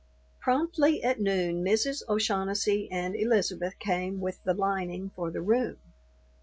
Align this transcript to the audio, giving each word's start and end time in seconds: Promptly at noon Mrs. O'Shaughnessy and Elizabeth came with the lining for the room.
Promptly 0.39 1.03
at 1.03 1.21
noon 1.21 1.63
Mrs. 1.63 2.01
O'Shaughnessy 2.09 2.89
and 2.91 3.15
Elizabeth 3.15 3.77
came 3.77 4.19
with 4.19 4.43
the 4.43 4.55
lining 4.55 5.11
for 5.15 5.29
the 5.29 5.43
room. 5.43 5.77